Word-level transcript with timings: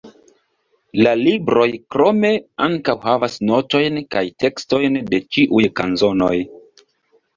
La 1.07 1.11
libroj 1.19 1.67
krome 1.95 2.31
ankaŭ 2.67 2.95
havas 3.05 3.37
notojn 3.51 4.01
kaj 4.17 4.25
tekstojn 4.45 4.99
de 5.15 5.21
ĉiuj 5.37 5.67
kanzonoj. 5.83 6.35